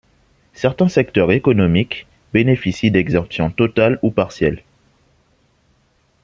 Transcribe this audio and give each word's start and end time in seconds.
Certains 0.55 0.89
secteurs 0.89 1.31
économiques 1.31 2.07
bénéficient 2.33 2.89
d'exemptions 2.89 3.51
totales 3.51 3.99
ou 4.01 4.09
partielles. 4.09 4.63